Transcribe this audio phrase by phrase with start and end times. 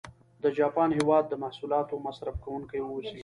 [0.43, 3.17] د جاپان هېواد د محصولاتو مصرف کوونکي و اوسي.